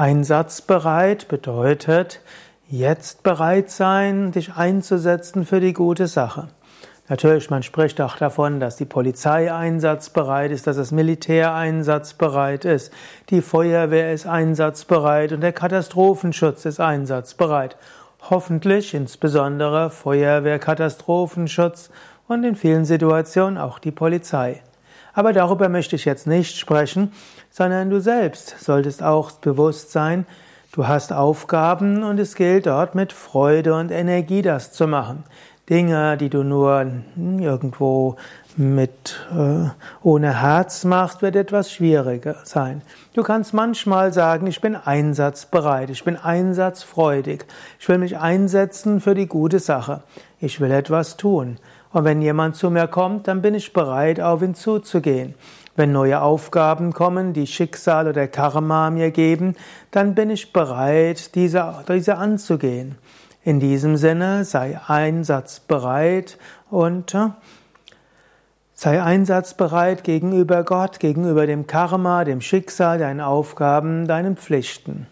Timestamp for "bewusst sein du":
29.32-30.86